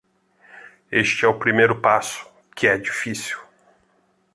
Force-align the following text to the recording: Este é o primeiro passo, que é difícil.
Este 0.91 1.25
é 1.25 1.27
o 1.27 1.37
primeiro 1.37 1.79
passo, 1.79 2.27
que 2.55 2.65
é 2.65 2.75
difícil. 2.75 3.37